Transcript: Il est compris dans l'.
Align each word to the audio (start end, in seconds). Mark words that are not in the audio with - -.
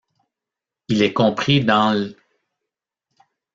Il 0.87 1.03
est 1.03 1.13
compris 1.13 1.63
dans 1.63 1.93
l'. 1.95 2.15